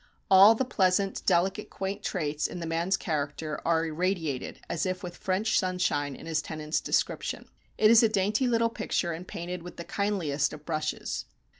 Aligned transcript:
All 0.31 0.55
the 0.55 0.65
pleasant 0.65 1.23
delicate 1.27 1.69
quaint 1.69 2.01
traits 2.01 2.47
in 2.47 2.59
the 2.59 2.65
man's 2.65 2.97
character 2.97 3.61
are 3.63 3.85
irradiated 3.85 4.59
as 4.67 4.87
if 4.87 5.03
with 5.03 5.15
French 5.15 5.59
sunshine 5.59 6.15
in 6.15 6.25
his 6.25 6.41
tenant's 6.41 6.81
description. 6.81 7.47
It 7.77 7.91
is 7.91 8.01
a 8.01 8.09
dainty 8.09 8.47
little 8.47 8.69
picture 8.69 9.11
and 9.11 9.27
painted 9.27 9.61
with 9.61 9.77
the 9.77 9.83
kindliest 9.85 10.53
of 10.53 10.65
brushes. 10.65 11.25